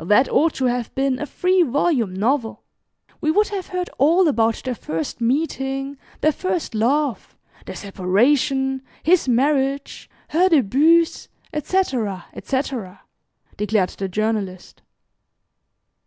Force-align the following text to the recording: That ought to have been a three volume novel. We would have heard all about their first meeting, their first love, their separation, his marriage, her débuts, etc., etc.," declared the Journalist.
That 0.00 0.30
ought 0.30 0.54
to 0.54 0.64
have 0.64 0.94
been 0.94 1.18
a 1.18 1.26
three 1.26 1.60
volume 1.62 2.14
novel. 2.14 2.62
We 3.20 3.30
would 3.30 3.48
have 3.48 3.66
heard 3.66 3.90
all 3.98 4.28
about 4.28 4.62
their 4.64 4.74
first 4.74 5.20
meeting, 5.20 5.98
their 6.22 6.32
first 6.32 6.74
love, 6.74 7.36
their 7.66 7.74
separation, 7.76 8.80
his 9.02 9.28
marriage, 9.28 10.08
her 10.28 10.48
débuts, 10.48 11.28
etc., 11.52 12.24
etc.," 12.32 13.02
declared 13.58 13.90
the 13.90 14.08
Journalist. 14.08 14.80